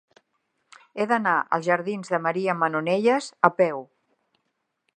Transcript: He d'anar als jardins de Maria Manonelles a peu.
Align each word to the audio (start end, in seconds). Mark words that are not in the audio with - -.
He 1.01 1.05
d'anar 1.11 1.33
als 1.57 1.67
jardins 1.67 2.11
de 2.13 2.21
Maria 2.29 2.55
Manonelles 2.63 3.29
a 3.49 3.53
peu. 3.61 3.85